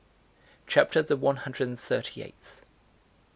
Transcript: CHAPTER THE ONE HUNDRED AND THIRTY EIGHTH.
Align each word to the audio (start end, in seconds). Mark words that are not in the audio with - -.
CHAPTER 0.65 1.03
THE 1.03 1.15
ONE 1.15 1.35
HUNDRED 1.35 1.61
AND 1.67 1.79
THIRTY 1.79 2.23
EIGHTH. 2.23 2.65